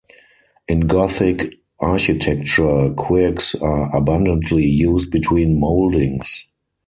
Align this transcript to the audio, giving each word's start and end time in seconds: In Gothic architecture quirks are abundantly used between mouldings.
In 0.67 0.87
Gothic 0.87 1.57
architecture 1.79 2.89
quirks 2.97 3.53
are 3.53 3.95
abundantly 3.95 4.65
used 4.65 5.11
between 5.11 5.59
mouldings. 5.59 6.47